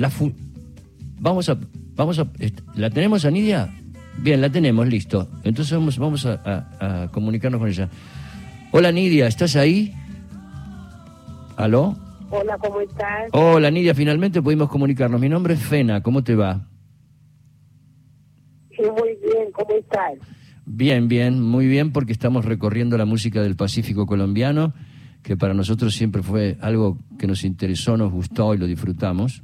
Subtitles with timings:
[0.00, 0.32] la fu-
[1.20, 1.58] vamos a,
[1.94, 2.26] vamos a,
[2.74, 3.72] ¿la tenemos a Nidia?
[4.18, 5.28] Bien, la tenemos, listo.
[5.44, 7.88] Entonces vamos, vamos a, a- a comunicarnos con ella.
[8.72, 9.94] Hola Nidia, ¿estás ahí?
[11.56, 11.96] ¿Aló?
[12.30, 13.28] Hola, ¿cómo estás?
[13.32, 15.20] Hola Nidia, finalmente pudimos comunicarnos.
[15.20, 16.66] Mi nombre es Fena, ¿cómo te va?
[18.70, 20.12] Sí, muy bien, ¿cómo estás?
[20.64, 24.72] Bien, bien, muy bien, porque estamos recorriendo la música del Pacífico colombiano,
[25.22, 29.42] que para nosotros siempre fue algo que nos interesó, nos gustó y lo disfrutamos.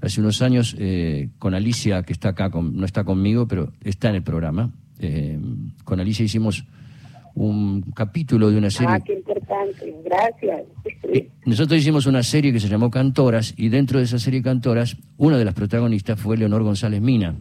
[0.00, 4.10] Hace unos años, eh, con Alicia, que está acá, con- no está conmigo, pero está
[4.10, 5.38] en el programa, eh,
[5.84, 6.64] con Alicia hicimos
[7.34, 8.94] un capítulo de una serie.
[8.94, 10.62] Ah, qué importante, gracias.
[11.04, 14.96] Eh, Nosotros hicimos una serie que se llamó Cantoras y dentro de esa serie Cantoras,
[15.16, 17.34] una de las protagonistas fue Leonor González Mina,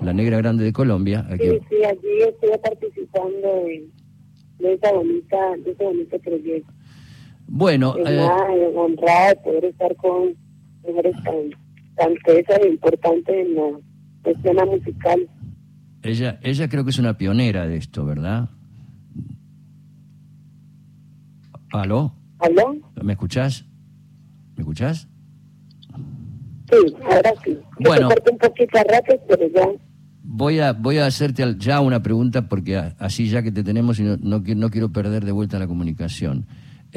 [0.00, 1.26] la negra grande de Colombia.
[1.40, 3.88] Sí, sí, allí estuve participando de,
[4.60, 6.72] de esa bonita, de ese bonito proyecto.
[7.48, 10.34] Bueno, Es eh, una honrada de poder estar con
[10.86, 11.34] mujeres tan,
[11.96, 15.28] tan tesas e importantes en la escena musical.
[16.02, 18.50] ella, ella creo que es una pionera de esto, ¿verdad?
[21.72, 22.14] ¿Aló?
[22.38, 22.76] ¿Aló?
[23.02, 23.64] ¿Me escuchás?
[24.56, 25.08] ¿Me escuchás?
[26.70, 27.58] Sí, ahora sí.
[27.80, 28.08] Bueno.
[28.08, 29.68] Corta un poquito a ratos, pero ya.
[30.22, 34.02] Voy a, voy a hacerte ya una pregunta porque así ya que te tenemos y
[34.02, 36.46] no, no, no quiero perder de vuelta la comunicación.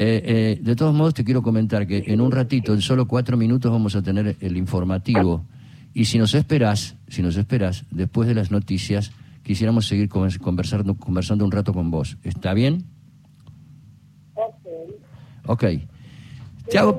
[0.02, 3.36] Eh, eh, de todos modos te quiero comentar que en un ratito, en solo cuatro
[3.36, 5.44] minutos vamos a tener el informativo
[5.92, 9.12] y si nos esperás, si nos esperás, después de las noticias,
[9.42, 12.16] quisiéramos seguir con- conversando, conversando un rato con vos.
[12.22, 12.86] ¿Está bien?
[14.36, 14.66] Ok.
[15.48, 15.64] Ok.
[16.70, 16.98] Te hago,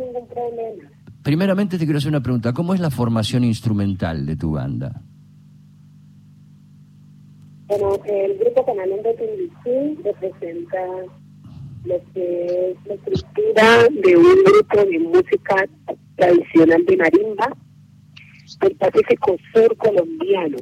[1.23, 2.53] primeramente te quiero hacer una pregunta.
[2.53, 5.01] ¿Cómo es la formación instrumental de tu banda?
[7.65, 10.77] Bueno, el grupo Canalón de Timbiquí representa
[11.85, 15.67] lo que es la estructura de un grupo de música
[16.15, 17.57] tradicional de marimba
[18.61, 20.57] del Pacífico Sur colombiano,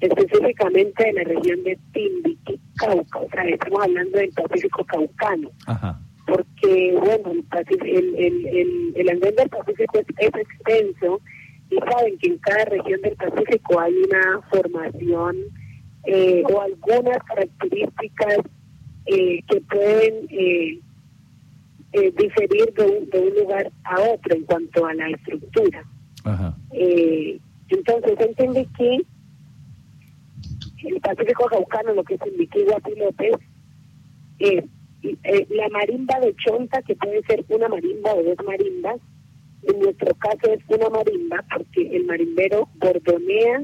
[0.00, 6.00] específicamente de la región de Timbiquí, Cauca, o sea, estamos hablando del Pacífico Caucano Ajá.
[6.26, 11.20] porque bueno el, Paci- el, el, el, el andén del Pacífico es, es extenso
[11.70, 15.36] y saben que en cada región del Pacífico hay una formación
[16.04, 18.38] eh, o algunas características
[19.06, 20.80] eh, que pueden eh,
[21.92, 25.84] eh, diferir de un, de un lugar a otro en cuanto a la estructura.
[26.24, 26.56] Ajá.
[26.72, 29.00] Eh, entonces, entiende que
[30.88, 33.36] el Pacífico Caucano, lo que es Timbiquí, Guapilotes,
[34.38, 34.64] eh,
[35.02, 39.00] eh, la marimba de chonta, que puede ser una marimba o dos marimbas,
[39.62, 43.62] en nuestro caso es una marimba porque el marimbero bordonea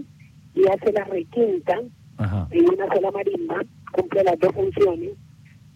[0.55, 1.81] y hace la requinta
[2.17, 2.49] Ajá.
[2.51, 5.11] en una sola marimba, cumple las dos funciones.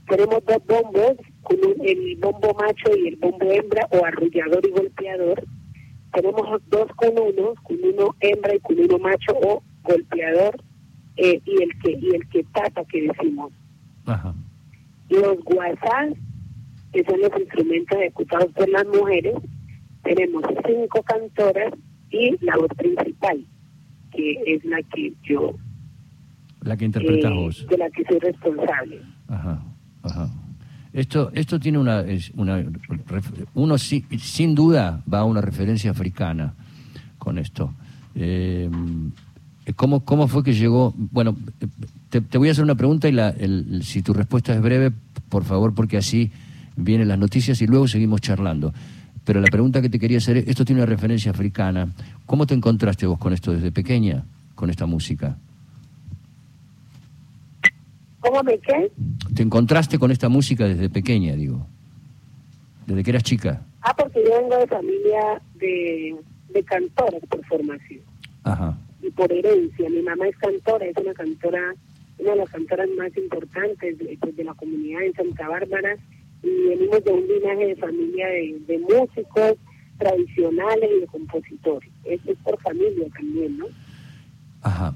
[0.09, 4.71] Tenemos dos bombos, con un- el bombo macho y el bombo hembra o arrullador y
[4.71, 5.45] golpeador.
[6.13, 10.61] Tenemos dos con uno, con uno hembra y con uno macho o golpeador
[11.17, 13.53] eh, y el que y el que tapa que decimos.
[14.07, 14.35] Ajá.
[15.09, 16.15] Los guasás,
[16.93, 19.35] que son los instrumentos ejecutados por las mujeres,
[20.05, 21.73] tenemos cinco cantoras
[22.11, 23.45] y la voz principal,
[24.13, 25.53] que es la que yo
[26.63, 27.67] La que interpretas eh, vos.
[27.69, 29.01] de la que soy responsable.
[29.29, 29.63] Ajá,
[30.93, 32.05] Esto, esto tiene una,
[33.55, 36.53] uno si- sin duda va a una referencia africana
[37.19, 37.73] con esto.
[38.15, 38.69] Eh,
[39.77, 40.93] ¿cómo, ¿Cómo fue que llegó?
[40.97, 41.35] Bueno,
[42.11, 44.93] te, te voy a hacer una pregunta y la, el- si tu respuesta es breve,
[45.29, 46.31] por favor, porque así
[46.77, 48.75] vienen las noticias y luego seguimos charlando.
[49.25, 51.89] Pero la pregunta que te quería hacer, es, esto tiene una referencia africana.
[52.27, 54.25] ¿Cómo te encontraste vos con esto desde pequeña,
[54.55, 55.37] con esta música?
[58.23, 58.91] ¿Cómo me qué?
[59.35, 61.67] ¿Te encontraste con esta música desde pequeña, digo?
[62.87, 63.63] Desde que eras chica.
[63.83, 66.17] Ah, porque yo vengo de familia de,
[66.51, 68.01] de cantoras por formación
[68.45, 68.79] Ajá.
[69.03, 69.91] y por herencia.
[69.91, 71.75] Mi mamá es cantora, es una cantora,
[72.19, 75.97] una de las cantoras más importantes de, pues, de la comunidad en Santa Bárbara
[76.45, 79.55] y venimos de un linaje de familia de, de músicos
[79.99, 81.91] tradicionales y de compositores.
[82.05, 83.67] Eso es por familia también, ¿no?
[84.63, 84.95] Ajá.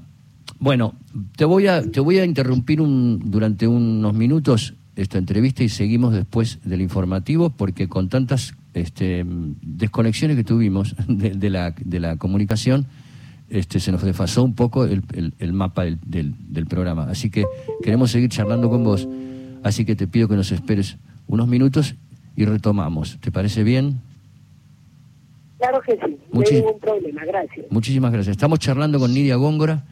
[0.59, 0.95] Bueno,
[1.35, 6.13] te voy a, te voy a interrumpir un, durante unos minutos esta entrevista y seguimos
[6.13, 9.23] después del informativo porque con tantas este,
[9.61, 12.87] desconexiones que tuvimos de, de la, de la comunicación,
[13.49, 17.03] este, se nos desfasó un poco el, el- el mapa del, del- del programa.
[17.09, 17.45] Así que
[17.83, 19.07] queremos seguir charlando con vos.
[19.63, 21.95] Así que te pido que nos esperes unos minutos
[22.35, 23.17] y retomamos.
[23.19, 23.99] ¿Te parece bien?
[25.59, 27.65] Claro que sí, no hay ningún problema, gracias.
[27.71, 28.31] Muchísimas gracias.
[28.35, 29.83] Estamos charlando con Nidia Góngora,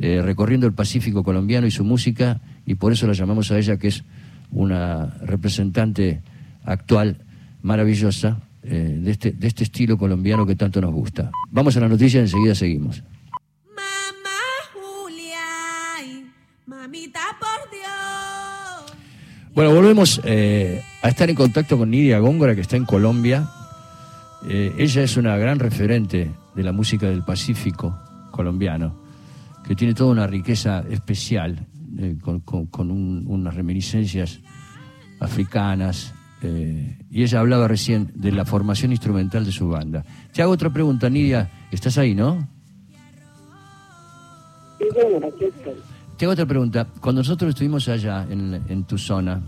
[0.00, 3.76] eh, recorriendo el Pacífico colombiano y su música, y por eso la llamamos a ella,
[3.76, 4.02] que es
[4.50, 6.22] una representante
[6.64, 7.18] actual
[7.62, 11.30] maravillosa eh, de, este, de este estilo colombiano que tanto nos gusta.
[11.50, 13.02] Vamos a la noticia y enseguida seguimos.
[13.68, 14.40] Mamá
[14.74, 16.26] Julia,
[16.66, 18.98] mamita por Dios.
[19.54, 23.48] Bueno, volvemos eh, a estar en contacto con Nidia Góngora, que está en Colombia.
[24.48, 27.98] Eh, ella es una gran referente de la música del Pacífico
[28.30, 28.99] colombiano,
[29.70, 31.64] que tiene toda una riqueza especial,
[31.96, 34.40] eh, con, con- con un- unas reminiscencias
[35.20, 36.12] africanas.
[36.42, 40.04] eh, y ella hablaba recién de la formación instrumental de su banda.
[40.32, 41.48] Te hago otra pregunta, Nidia.
[41.70, 42.48] ¿Estás ahí, no?
[44.78, 45.74] Sí, señora, aquí estoy.
[46.16, 46.88] Te hago otra pregunta.
[47.00, 49.40] Cuando nosotros estuvimos allá en, en tu zona,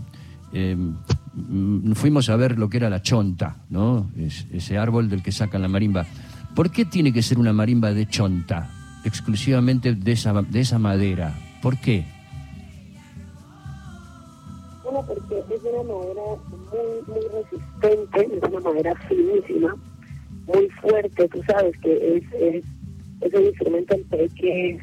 [0.53, 4.09] eh, mm, fuimos a ver lo que era la chonta, ¿no?
[4.15, 6.05] Es- ese árbol del que sacan la marimba.
[6.55, 8.69] ¿Por qué tiene que ser una marimba de chonta,
[9.03, 11.33] exclusivamente de esa, de esa madera?
[11.61, 12.05] ¿Por qué?
[14.89, 16.21] Uno, porque es una madera
[16.71, 19.75] muy, muy resistente, es una madera finísima,
[20.47, 22.63] muy fuerte, tú sabes que es, es,
[23.21, 24.81] es un instrumento que es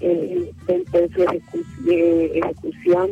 [0.00, 3.08] eh, de su ejecu- de ejecución,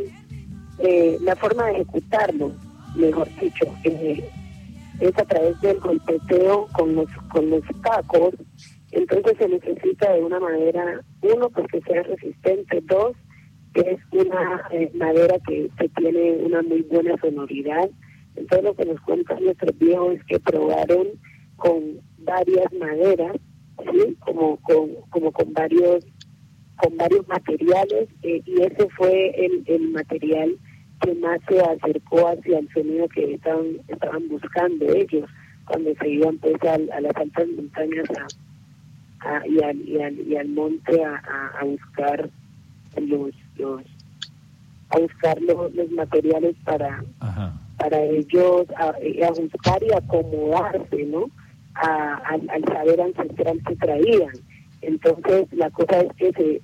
[0.79, 2.53] eh, la forma de ejecutarlo,
[2.97, 4.25] mejor dicho, eh,
[5.01, 8.35] es a través del golpeteo con los, con los tacos,
[8.95, 13.17] entonces se necesita de una madera, uno, pues que sea resistente, dos,
[13.75, 17.91] que es una eh, madera que, tiene una muy buena sonoridad.
[18.37, 21.09] Entonces lo que nos cuentan nuestros viejos es que probaron
[21.57, 23.37] con varias maderas,
[23.79, 24.17] ¿sí?
[24.21, 26.05] como con, como con varios
[26.77, 29.33] con varios materiales eh, y ese fue
[29.67, 30.57] el, material
[31.01, 35.29] que más se acercó hacia el sonido que estaban, estaban buscando ellos
[35.67, 38.27] cuando se iban pues al- a, las altas montañas a,
[39.25, 42.31] a- y, al, y, al, y al monte a, a- a buscar
[42.97, 43.83] los, los
[44.91, 47.53] a buscar los, los materiales para Ajá.
[47.79, 51.27] para ellos a, a buscar y acomodarse no
[51.75, 54.33] a- al, al saber ancestral que traían.
[54.83, 56.63] Entonces la cosa es que se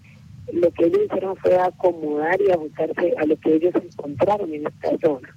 [0.53, 4.97] lo que ellos hicieron fue acomodar y ajustarse a lo que ellos encontraron en esta
[4.99, 5.29] zona.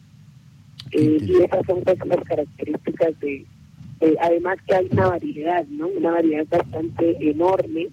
[0.92, 3.46] Eh, y esas son pues, las características de
[4.04, 7.88] eh, además que hay una variedad no una variedad bastante enorme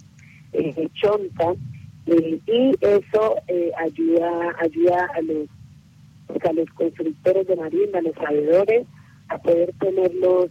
[0.53, 1.55] eh, de chonta
[2.07, 5.47] eh, y eso eh, ayuda ayuda a los
[6.27, 8.87] pues, a los constructores de marimba, a los sabedores,
[9.29, 10.47] a poder tener los,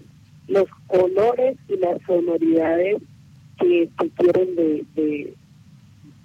[0.48, 2.98] los colores y las sonoridades
[3.60, 5.34] que, quieren de, de-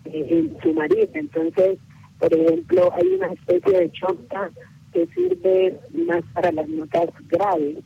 [0.06, 1.18] en su marimba.
[1.18, 1.78] Entonces,
[2.18, 4.50] por ejemplo, hay una especie de chonta
[4.92, 7.78] que sirve más para las notas graves,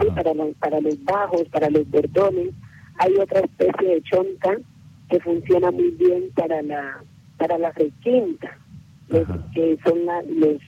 [0.00, 0.06] ¿sí?
[0.14, 2.50] Para, los, para los bajos, para los bordones.
[2.98, 4.56] Hay otra especie de chonta
[5.08, 7.02] que funciona muy bien para la
[7.38, 8.56] para la requinta,
[9.08, 10.58] los- que son la- los,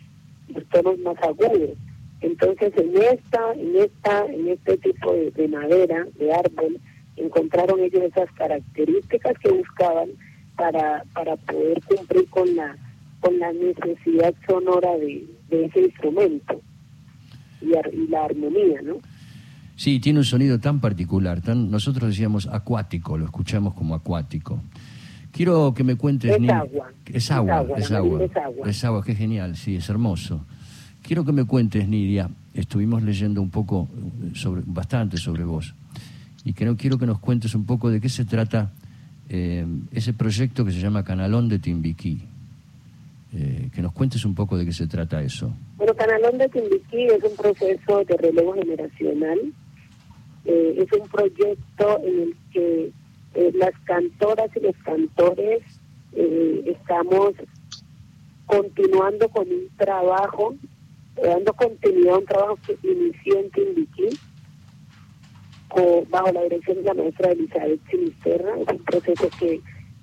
[0.49, 1.77] los tonos más agudos.
[2.21, 6.81] Entonces en esta, en esta, en este tipo de, de madera, de árbol,
[7.17, 10.09] encontraron ellos esas características que buscaban
[10.57, 12.77] para, para poder cumplir con la
[13.21, 16.61] con la necesidad sonora de, de ese instrumento
[17.63, 18.99] y, ar- y la armonía, ¿no?
[19.77, 24.61] Sí, tiene un sonido tan particular, tan nosotros decíamos acuático, lo escuchamos como acuático.
[25.33, 26.31] Quiero que me cuentes...
[26.31, 28.25] Es agua, Es agua, es agua.
[28.25, 28.71] es agua.
[28.71, 30.45] Es agua, qué genial, sí, es hermoso.
[31.03, 35.75] Quiero que me cuentes, Nidia, estuvimos leyendo un poco, eh, sobre, bastante sobre vos,
[36.45, 38.71] y que no quiero que nos cuentes un poco de qué se trata
[39.29, 42.23] eh, ese proyecto que se llama Canalón de Timbiquí.
[43.37, 45.53] Eh, que nos cuentes un poco de qué se trata eso.
[45.77, 49.39] Bueno, Canalón de Timbiquí es un proceso de relevo generacional.
[50.45, 52.93] Eh, es un proyecto en el que
[53.35, 55.63] eh, las cantoras y los cantores
[56.13, 57.33] eh, estamos
[58.47, 60.55] continuando con un trabajo,
[61.23, 64.09] dando continuidad a un trabajo que inició en Timbiquí
[66.09, 68.61] bajo la dirección de la maestra Elizabeth Sinisterra.
[68.61, 69.61] Es un proceso que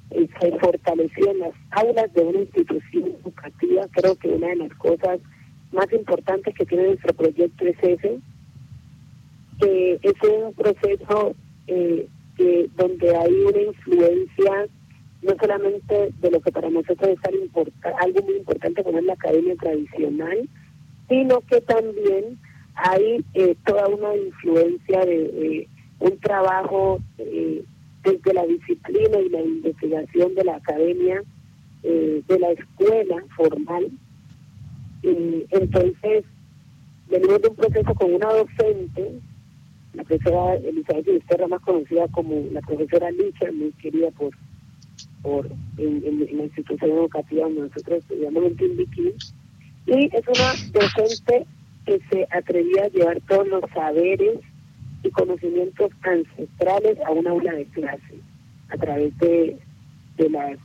[0.10, 3.88] se fortaleció en las aulas de una institución educativa.
[3.91, 5.19] Creo que una de las cosas
[5.71, 8.19] más importantes que tiene nuestro proyecto es ese,
[9.62, 11.34] que es un proceso
[11.68, 14.68] eh, que, donde hay una influencia
[15.22, 19.13] no solamente de lo que para nosotros es importa- algo muy importante como es la
[19.13, 20.50] academia tradicional,
[21.08, 22.39] sino que también
[22.74, 25.68] hay eh, toda una influencia de
[26.00, 27.63] un trabajo eh,
[28.03, 31.22] desde la disciplina y la investigación de la academia,
[31.84, 33.91] eh, de la escuela formal.
[35.03, 36.24] Y entonces,
[37.10, 39.20] venimos de un proceso con una docente,
[39.93, 44.31] la profesora Elizabeth Sinisterra, más conocida como la profesora Licha, muy querida por
[45.21, 45.45] por
[45.77, 49.13] en, en- en la institución educativa donde nosotros estudiamos en Timbiquí,
[49.86, 51.45] y es una docente
[51.86, 54.39] que se atrevía a llevar todos los saberes
[55.03, 58.15] y conocimientos ancestrales a un aula de clase
[58.69, 59.57] a través de,
[60.17, 60.57] de las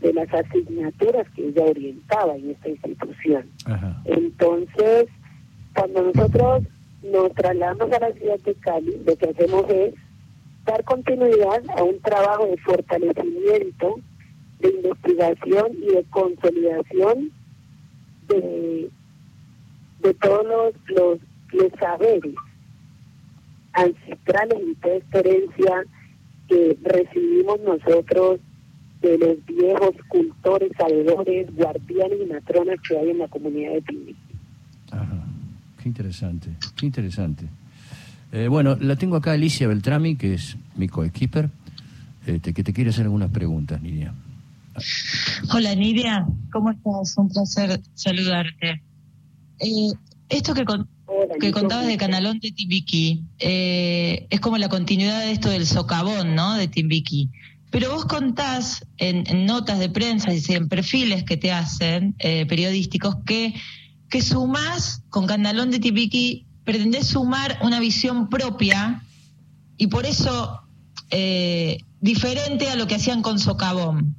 [0.00, 3.44] de las asignaturas que ella orientaba en esta institución.
[3.64, 4.02] Ajá.
[4.04, 5.06] Entonces,
[5.74, 6.64] cuando nosotros
[7.12, 9.94] nos trasladamos a la ciudad de Cali, lo que hacemos es
[10.64, 13.96] dar continuidad a un trabajo de fortalecimiento,
[14.58, 17.30] de investigación y de consolidación
[18.28, 18.90] de,
[20.00, 21.18] de todos los, los,
[21.78, 22.34] saberes
[23.72, 25.84] ancestrales y toda esta herencia
[26.48, 28.40] que recibimos nosotros
[29.00, 34.18] de los viejos cultores, sabedores, guardianes y matronas que hay en la comunidad de Timbiquí.
[34.90, 35.25] Ajá.
[35.86, 37.44] Qué interesante, qué interesante.
[38.32, 41.48] Eh, bueno, la tengo acá Alicia Beltrami, que es mi coequiper,
[42.26, 44.12] este, que te quiere hacer algunas preguntas, Nidia.
[45.54, 47.16] Hola Nidia, ¿cómo estás?
[47.16, 48.82] Un placer saludarte.
[49.60, 49.92] Eh,
[50.28, 55.20] esto que, con- Hola, que contabas de Canalón de Timbiquí eh, es como la continuidad
[55.20, 56.54] de esto del socavón, ¿no?
[56.54, 57.30] De Timbiquí.
[57.70, 62.44] Pero vos contás en, en notas de prensa y en perfiles que te hacen eh,
[62.46, 63.54] periodísticos que,
[64.16, 69.02] que sumás con Canalón de Timbiquí, pretendés sumar una visión propia
[69.76, 70.62] y por eso
[71.10, 74.16] eh, diferente a lo que hacían con socavón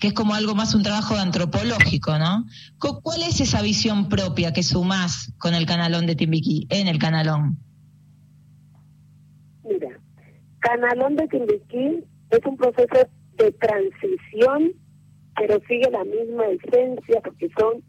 [0.00, 2.46] que es como algo más un trabajo antropológico, ¿no?
[2.80, 6.98] Cu- ¿Cuál es esa visión propia que sumás con el canalón de Timbiquí, en el
[6.98, 7.58] canalón?
[9.62, 10.00] Mira,
[10.58, 13.08] Canalón de Timbiquí es un proceso
[13.38, 14.72] de transición,
[15.36, 17.84] pero sigue la misma esencia porque son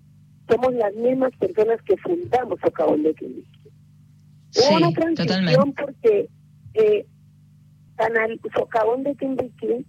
[0.50, 3.60] somos las mismas personas que fundamos Socavón de Timbiquí.
[4.52, 5.84] Sí, Hubo una transición totalmente.
[5.84, 6.30] porque
[6.74, 7.06] eh,
[7.96, 9.86] Canal Socavón de Timbiquí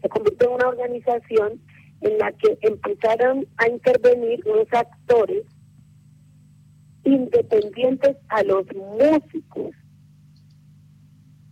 [0.00, 1.60] se convirtió en una organización
[2.00, 5.44] en la que empezaron a intervenir unos actores
[7.04, 9.74] independientes a los músicos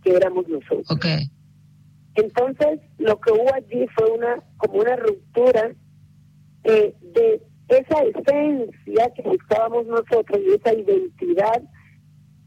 [0.03, 0.89] que éramos nosotros.
[0.89, 1.05] Ok,
[2.15, 5.71] Entonces, lo que hubo allí fue una como una ruptura
[6.63, 11.61] eh, de esa esencia que buscábamos nosotros y esa identidad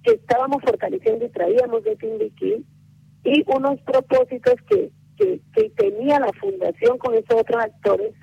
[0.03, 2.65] que estábamos fortaleciendo y traíamos de Timbiquí
[3.25, 8.15] y unos propósitos que, que, que tenía la fundación con esos otros actores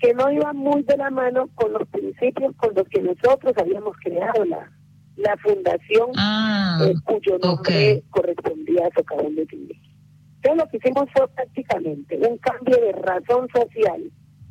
[0.00, 3.96] que no iban muy de la mano con los principios con los que nosotros habíamos
[4.02, 4.70] creado la,
[5.16, 8.10] la fundación ah, eh, cuyo nombre ok.
[8.10, 9.94] correspondía a Socavón de Timbiquí.
[10.36, 14.10] Entonces lo que hicimos fue prácticamente un cambio de razón social,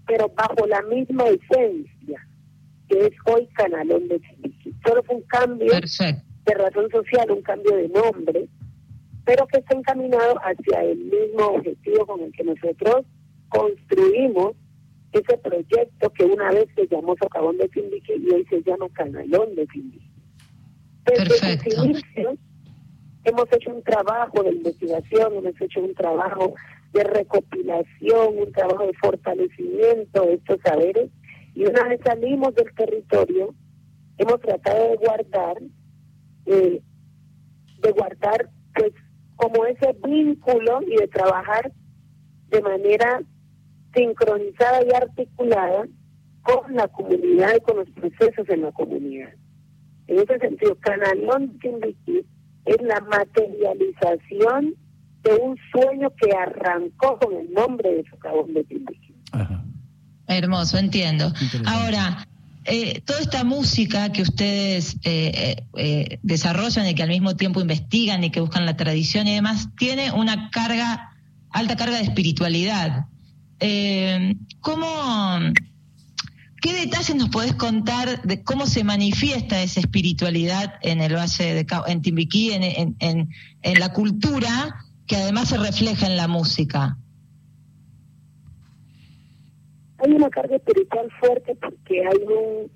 [0.09, 2.27] pero bajo la misma esencia
[2.89, 4.73] que es hoy Canalón de Timbiquí.
[4.83, 8.47] Solo fue un cambio perfecto, de razón social, un cambio de nombre,
[9.23, 13.05] pero que está encaminado hacia el mismo objetivo con el que nosotros
[13.49, 14.55] construimos
[15.11, 19.53] ese proyecto que una vez se llamó Socavón de Timbiquí y hoy se llama Canalón
[19.55, 20.11] de Timbiquí.
[21.05, 21.69] Desde Perfecto.
[21.69, 22.39] sus inicios
[23.29, 26.55] hemos hecho un trabajo de investigación, hemos hecho un trabajo
[26.93, 31.09] de recopilación, un trabajo de fortalecimiento de estos saberes
[31.53, 33.53] y una vez salimos del territorio
[34.17, 35.57] hemos tratado de guardar
[36.45, 36.81] eh,
[37.81, 38.93] de guardar pues
[39.35, 41.71] como ese vínculo y de trabajar
[42.49, 43.21] de manera
[43.93, 45.87] sincronizada y articulada
[46.41, 49.33] con la comunidad y con los procesos en la comunidad.
[50.07, 52.25] En ese sentido, Canalón Timbiquí
[52.65, 54.75] es la materialización
[55.23, 58.65] de un sueño que arrancó con el nombre de Socavón de.
[59.31, 59.63] Ajá.
[60.27, 61.31] hermoso, entiendo.
[61.65, 62.27] Ahora,
[62.65, 67.61] eh, toda esta música que ustedes eh, eh, eh, desarrollan y que al mismo tiempo
[67.61, 71.15] investigan y que buscan la tradición y demás, tiene una carga,
[71.51, 73.05] alta carga de espiritualidad.
[73.59, 74.87] Eh, ¿Cómo,
[76.61, 81.65] ¿Qué detalles nos podés contar de cómo se manifiesta esa espiritualidad en el Valle de
[81.87, 83.29] en Timbiquí, en, en, en,
[83.61, 86.97] en la cultura, que además se refleja en la música?
[89.99, 92.71] Hay una carga espiritual fuerte porque hay un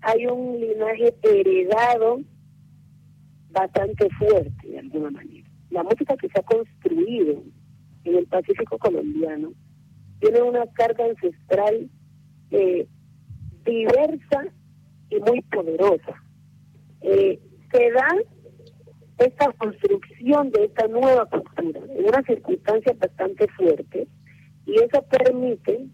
[0.00, 2.20] hay un linaje heredado
[3.50, 5.48] bastante fuerte de alguna manera.
[5.70, 7.42] La música que se ha construido
[8.04, 9.52] en el Pacífico colombiano
[10.20, 11.90] tiene una carga ancestral
[12.50, 12.86] eh,
[13.64, 14.52] diversa
[15.10, 16.22] y muy poderosa.
[17.02, 17.38] Eh,
[17.72, 18.08] se da
[19.18, 24.08] esta construcción de esta nueva cultura en unas circunstancias bastante fuertes
[24.66, 25.86] y eso permite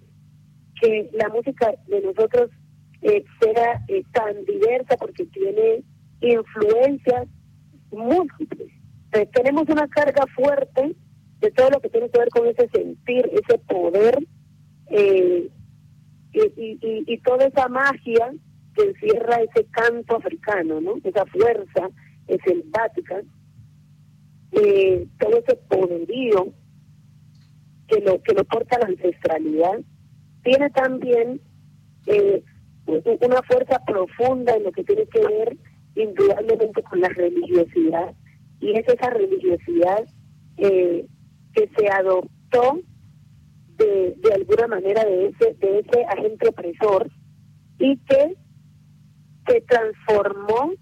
[0.81, 2.51] que la música de nosotros
[3.03, 5.83] eh, sea eh, tan diversa porque tiene
[6.21, 7.29] influencias
[7.91, 8.71] múltiples.
[9.07, 10.97] Entonces, tenemos una carga fuerte
[11.41, 14.19] de todo lo que tiene que ver con ese sentir, ese poder
[14.89, 15.49] eh,
[16.35, 18.33] y, y, y, toda esa magia
[18.75, 20.95] que encierra ese canto africano, ¿no?
[21.05, 21.91] Esa fuerza,
[22.45, 23.25] selváticas,
[24.53, 26.53] eh, todo ese poderío
[27.89, 29.81] que lo que lo porta la ancestralidad,
[30.43, 31.41] tiene también
[32.07, 32.43] eh,
[32.87, 35.57] una fuerza profunda en lo que tiene que ver
[35.97, 38.15] indudablemente con la religiosidad,
[38.61, 40.05] y es esa religiosidad
[40.57, 41.07] eh,
[41.53, 42.81] que se adoptó
[43.77, 47.11] de, de alguna manera de ese, de ese agente opresor
[47.79, 48.37] y que
[49.47, 50.73] se transformó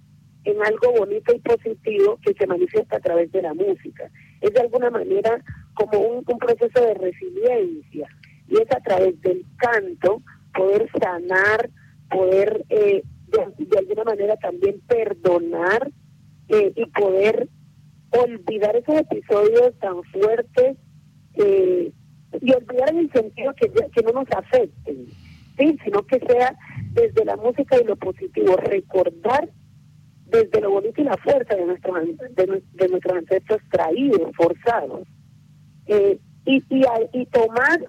[0.44, 4.10] en algo bonito y positivo que se manifiesta a través de la música.
[4.40, 5.42] Es de alguna manera
[5.74, 8.08] como un, un proceso de resiliencia
[8.48, 10.22] y es a través del canto
[10.54, 11.70] poder sanar,
[12.10, 15.90] poder eh, de, alguna manera también perdonar
[16.48, 17.48] eh, y poder
[18.10, 20.76] olvidar esos episodios tan fuertes
[21.34, 21.92] eh,
[22.40, 25.06] y olvidar en el sentido que, que no nos afecten,
[25.56, 25.78] ¿sí?
[25.84, 26.56] sino que sea
[26.92, 29.48] desde la música y lo positivo, recordar
[30.26, 31.96] desde lo bonito y la fuerza de nuestros,
[32.34, 35.06] de, nuestros ancestros traídos, forzados,
[35.86, 36.62] eh, y,
[37.12, 37.80] y, tomar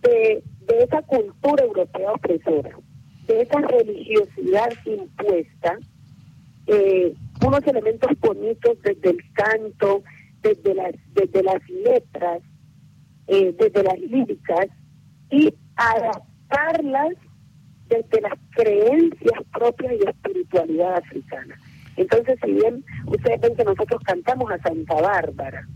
[0.00, 2.76] de, de esa cultura europea opresora,
[3.26, 5.78] de esa religiosidad impuesta,
[6.66, 10.02] eh, unos elementos bonitos desde el canto,
[10.42, 12.42] desde las, desde las letras,
[13.26, 14.66] eh, desde las líricas,
[15.30, 17.14] y adaptarlas
[17.88, 21.56] desde las creencias propias y espiritualidad africana.
[21.96, 25.66] Entonces, si bien ustedes ven que nosotros cantamos a Santa Bárbara,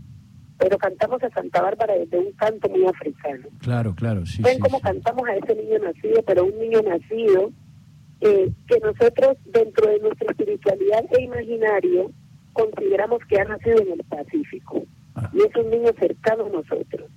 [0.57, 3.47] pero cantamos a Santa Bárbara desde un canto muy africano.
[3.59, 4.41] Claro, claro, sí.
[4.41, 7.51] Ven cómo cantamos a ese niño nacido, pero un niño nacido
[8.21, 12.11] eh, que nosotros dentro de nuestra espiritualidad e imaginario
[12.53, 14.83] consideramos que ha nacido en el Pacífico.
[15.13, 15.29] Ah.
[15.33, 17.11] Y es un niño cercano a nosotros,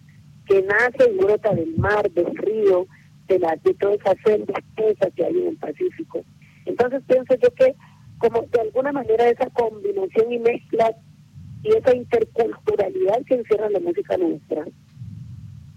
[0.50, 2.87] que nace y brota del mar, del río,
[3.28, 6.25] de, la, de toda esa selva espesa que hay en el Pacífico.
[6.66, 7.76] Entonces pienso yo que
[8.19, 10.92] como de alguna manera esa combinación y mezcla
[11.62, 14.64] y esa interculturalidad que encierra la música nuestra,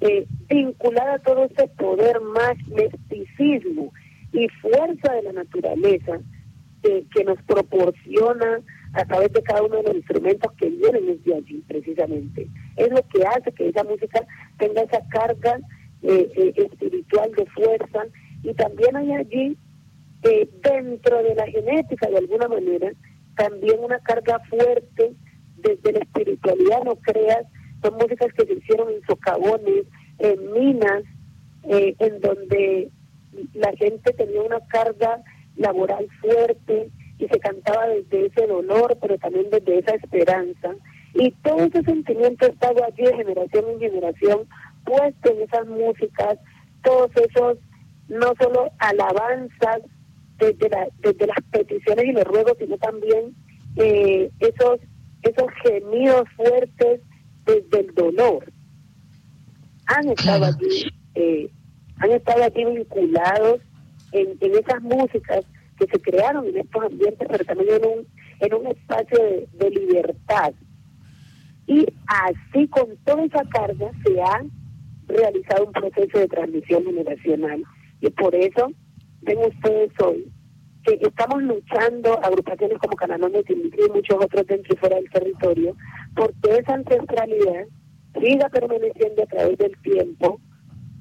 [0.01, 3.93] eh, vinculada a todo ese poder más mesticismo
[4.31, 6.19] y fuerza de la naturaleza
[6.81, 8.59] que nos proporciona
[8.93, 12.47] a través de cada uno de los instrumentos que vienen desde allí, precisamente.
[12.77, 14.25] Es lo que hace que esa música
[14.57, 15.59] tenga esa carga
[16.03, 18.05] eh, eh, espiritual de fuerza
[18.43, 19.57] y también hay allí,
[20.23, 22.91] eh, dentro de la genética de alguna manera,
[23.35, 25.13] también una carga fuerte
[25.57, 27.45] desde la espiritualidad, no creas,
[27.81, 29.85] son músicas que se hicieron en socavones,
[30.19, 31.03] en minas,
[31.65, 32.89] en donde
[33.53, 35.23] la gente tenía una carga
[35.55, 40.75] laboral fuerte y se cantaba desde ese dolor, pero también desde esa esperanza.
[41.13, 44.47] Y todo ese sentimiento estaba allí de generación en generación
[44.83, 46.37] puesto en esas músicas
[46.83, 47.57] todos esos,
[48.09, 49.81] no solo alabanzas
[50.37, 53.35] desde, la, desde las peticiones y los ruegos, sino también
[53.77, 54.79] eh, esos,
[55.21, 57.01] esos gemidos fuertes
[57.45, 58.51] desde el dolor.
[59.87, 61.49] Han estado allí, eh,
[61.97, 63.61] han estado allí vinculados
[64.11, 65.45] en, en esas músicas
[65.77, 68.07] que se crearon en estos ambientes, pero también en un,
[68.39, 69.19] en un espacio
[69.53, 70.53] de, libertad.
[71.67, 74.43] Y así con toda esa carga se ha
[75.07, 77.63] realizado un proceso de transmisión generacional.
[78.01, 78.71] Y por eso,
[79.21, 80.31] ven ustedes hoy,
[80.83, 85.75] que estamos luchando, agrupaciones como Cananón de y muchos otros dentro y fuera del territorio,
[86.15, 87.65] porque esa ancestralidad
[88.21, 90.41] siga permaneciendo a través del tiempo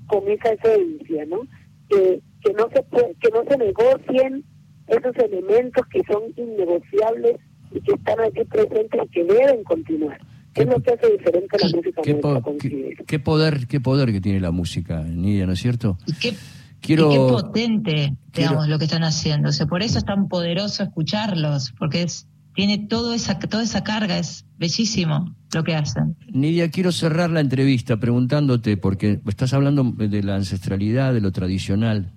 [0.07, 1.41] con esa esencia, ¿no?
[1.89, 2.85] Que, que no se
[3.21, 4.45] que no se negocien
[4.93, 7.37] esos elementos que son innegociables
[7.73, 10.21] y que están aquí presentes y que deben continuar
[10.55, 14.51] es lo que hace diferente la música qué, qué, poder, qué poder que tiene la
[14.51, 15.97] música, Nidia, ¿no es cierto?
[16.07, 16.37] Y qué,
[16.83, 17.11] Quiero...
[17.11, 19.49] qué potente, digamos, lo que están haciendo.
[19.49, 23.85] O sea, por eso es tan poderoso escucharlos, porque es, tiene todo esa, toda esa
[23.85, 26.17] carga, es bellísimo lo que hacen.
[26.33, 32.13] Nidia, quiero cerrar la entrevista preguntándote, porque estás hablando de la ancestralidad, de lo tradicional,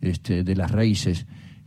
[0.00, 1.26] este, de las raíces,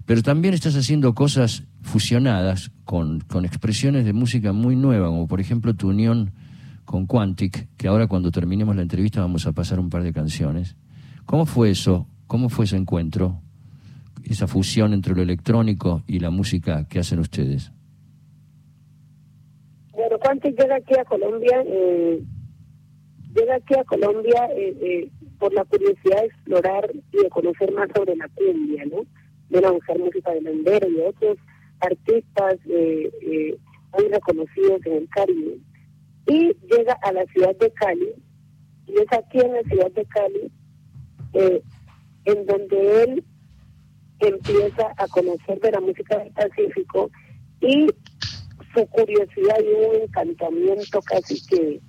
[0.10, 5.40] pero también estás haciendo cosas fusionadas con, con expresiones de música muy nueva, como por
[5.40, 6.32] ejemplo tu unión
[6.84, 10.76] con Quantic, que ahora cuando terminemos la entrevista vamos a pasar un par de canciones.
[11.28, 12.08] ¿Cómo fue eso?
[12.26, 13.40] ¿Cómo fue ese encuentro?
[14.24, 17.72] Esa fusión entre lo electrónico y la música que hacen ustedes.
[19.94, 22.24] Bueno, Quantic llega aquí a Colombia, eh,
[23.36, 27.90] llega aquí a Colombia eh, eh, por la curiosidad de explorar y de conocer más
[27.96, 29.06] sobre la cumbia, ¿no?
[29.50, 31.38] De a buscar música de Landero y otros
[31.80, 33.58] artistas eh, eh,
[33.98, 35.58] muy reconocidos en el Caribe.
[36.28, 38.14] Y llega a la ciudad de Cali,
[38.86, 40.52] y es aquí en la ciudad de Cali,
[41.34, 41.62] eh,
[42.26, 43.24] en donde él
[44.20, 47.10] empieza a conocer de la música del Pacífico
[47.62, 47.88] y
[48.74, 51.80] su curiosidad y un encantamiento casi que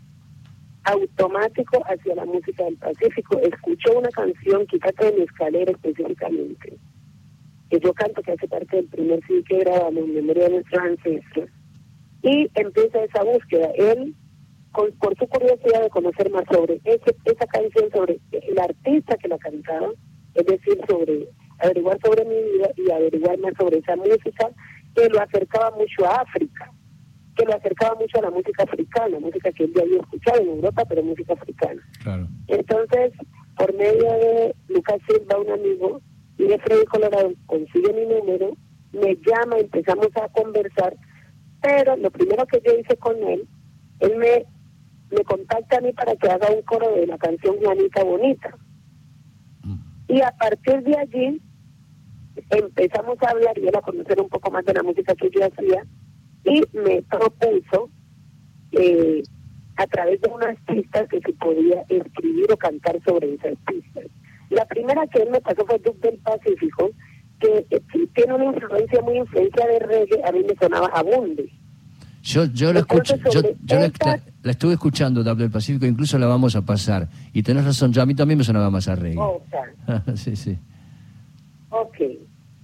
[0.85, 3.39] automático hacia la música del Pacífico.
[3.39, 6.79] Escuchó una canción, Quítate de mi escalera específicamente,
[7.71, 10.83] que yo canto, que hace parte del primer CD que grabamos en memoria de nuestros
[10.83, 11.49] ancestros,
[12.23, 13.71] y empieza esa búsqueda.
[13.77, 14.15] Él,
[14.73, 19.29] con, por su curiosidad de conocer más sobre ese, esa canción, sobre el artista que
[19.29, 19.89] la cantaba,
[20.35, 21.29] es decir, sobre
[21.61, 24.51] averiguar sobre mi vida y averiguar más sobre esa música,
[24.95, 26.73] que lo acercaba mucho a África
[27.37, 30.49] que lo acercaba mucho a la música africana, música que él ya había escuchado en
[30.49, 31.83] Europa, pero música africana.
[32.49, 33.13] Entonces,
[33.57, 36.01] por medio de Lucas Silva, un amigo,
[36.47, 38.57] de Freddy Colorado, consigue mi número,
[38.93, 40.97] me llama, empezamos a conversar,
[41.61, 43.47] pero lo primero que yo hice con él,
[44.01, 44.47] él me,
[45.11, 48.57] me contacta a mí para que haga un coro de la canción Juanita Bonita.
[49.63, 49.79] Mm.
[50.09, 51.43] Y a partir de allí
[52.51, 55.45] empezamos a hablar y él a conocer un poco más de la música que yo
[55.45, 55.85] hacía
[56.45, 57.91] y me propuso
[58.73, 59.23] eh,
[59.77, 64.07] a través de unas pistas que se podía escribir o cantar sobre esas pistas.
[64.51, 66.91] La primera que él me pasó fue Duke del Pacífico,
[67.39, 67.83] que eh,
[68.15, 71.51] tiene una influencia muy influencia de reggae, a mí me sonaba abunde.
[72.23, 76.63] Yo, yo la escucho, yo, la, estuve escuchando, Duke del Pacífico, incluso la vamos a
[76.63, 77.09] pasar.
[77.33, 79.19] Y tenés razón, yo a mí también me sonaba más a reggae.
[79.19, 79.41] Oh,
[80.15, 80.59] sí, sí.
[81.71, 81.99] Ok.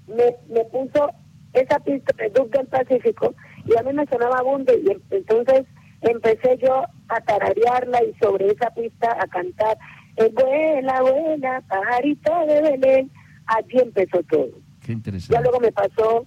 [0.08, 1.10] Me, me puso
[1.54, 5.64] esa pista de Duke del Pacífico y a mí me sonaba abunde y entonces
[6.02, 9.78] empecé yo a tararearla y sobre esa pista a cantar
[10.16, 13.10] es buena, buena, pajarito de Belén.
[13.46, 14.50] Allí empezó todo.
[14.84, 15.34] Qué interesante.
[15.34, 16.26] Ya luego me pasó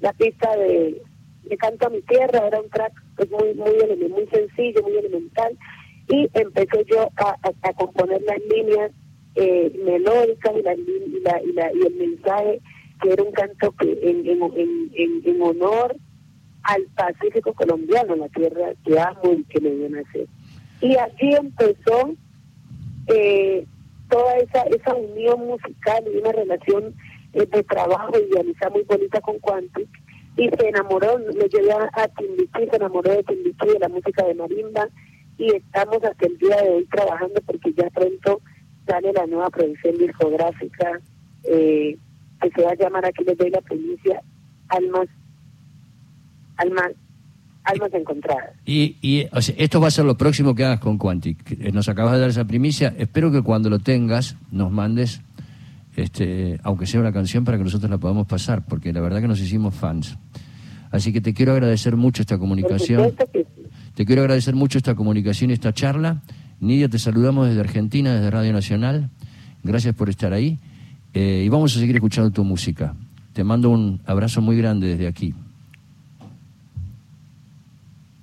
[0.00, 1.00] la pista de,
[1.44, 5.56] de Canto a mi Tierra, era un track pues, muy, muy, muy sencillo, muy elemental,
[6.08, 8.92] y empecé yo a, a, componer las líneas
[9.34, 12.60] eh, melódicas y, la, y, la, y, la, y el mensaje
[13.02, 15.96] que era un canto que en, en, en, en honor
[16.62, 20.26] al Pacífico colombiano, la tierra que amo y que me dio nacer.
[20.80, 22.14] Y así empezó
[23.08, 23.66] eh,
[24.08, 26.94] toda esa, esa unión musical y una relación
[27.32, 29.88] eh, de trabajo y amistad muy bonita con Quantic.
[30.36, 34.34] Y se enamoró, me llevé a Timbiquí, se enamoró de Timbiquí, de la música de
[34.34, 34.88] marimba.
[35.36, 38.40] Y estamos hasta el día de hoy trabajando porque ya pronto
[38.86, 41.00] sale la nueva producción discográfica
[41.44, 41.96] eh,
[42.40, 44.22] que se va a llamar, aquí les doy la primicia,
[44.68, 45.08] Almas
[46.58, 46.92] almas,
[47.68, 48.50] almas encontradas.
[48.64, 49.26] Y, y
[49.56, 51.52] esto va a ser lo próximo que hagas con Quantic.
[51.52, 52.94] Eh, nos acabas de dar esa primicia.
[52.98, 55.20] Espero que cuando lo tengas nos mandes,
[55.96, 59.28] este, aunque sea una canción, para que nosotros la podamos pasar, porque la verdad que
[59.28, 60.16] nos hicimos fans.
[60.90, 63.14] Así que te quiero agradecer mucho esta comunicación.
[63.94, 66.22] Te quiero agradecer mucho esta comunicación y esta charla.
[66.60, 69.10] Nidia, te saludamos desde Argentina, desde Radio Nacional.
[69.62, 70.58] Gracias por estar ahí.
[71.14, 72.94] Eh, y vamos a seguir escuchando tu música.
[73.32, 75.34] Te mando un abrazo muy grande desde aquí.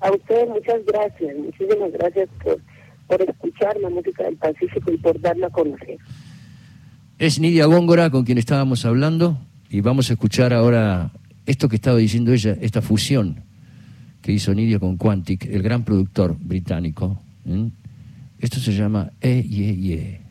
[0.06, 2.62] A ustedes muchas gracias, muchísimas gracias por,
[3.08, 5.98] por escuchar la música del Pacífico y por darla a conocer.
[7.18, 11.12] Es Nidia Góngora con quien estábamos hablando y vamos a escuchar ahora
[11.48, 13.46] esto que estaba diciendo ella, esta fusión
[14.22, 17.20] que hizo Nidia con Quantic, el gran productor británico.
[18.40, 20.25] Esto se llama E, Ye, Ye.